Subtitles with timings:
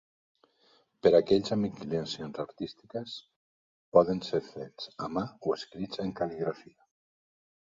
[1.03, 3.13] Per a aquells amb inclinacions artístiques,
[3.99, 6.79] poden ser fets a mà o escrits en cal·ligrafia.